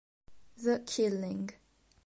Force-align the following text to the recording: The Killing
The 0.57 0.79
Killing 0.79 1.51